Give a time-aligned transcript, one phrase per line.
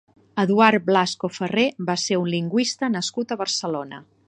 [0.43, 4.05] Eduard Blasco Ferrer va ser un lingüista nascut a Barcelona.